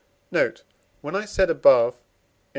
[0.31, 0.63] Note.
[1.01, 1.99] When I said above in III.